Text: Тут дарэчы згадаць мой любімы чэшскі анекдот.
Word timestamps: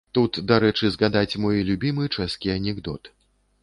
Тут 0.17 0.39
дарэчы 0.51 0.89
згадаць 0.95 1.39
мой 1.45 1.63
любімы 1.71 2.11
чэшскі 2.19 2.47
анекдот. 2.59 3.17